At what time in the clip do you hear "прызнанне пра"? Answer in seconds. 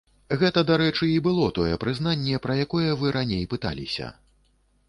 1.85-2.57